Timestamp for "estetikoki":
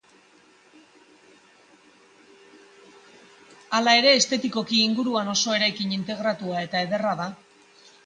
4.23-4.83